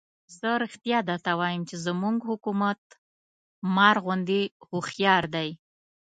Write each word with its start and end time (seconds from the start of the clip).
زه 0.37 0.49
رښتیا 0.63 0.99
درته 1.09 1.31
وایم 1.39 1.61
چې 1.69 1.75
زموږ 1.85 2.17
حکومت 2.29 2.81
مار 3.75 3.95
غوندې 4.03 4.41
هوښیار 4.67 5.23
دی. 5.35 5.49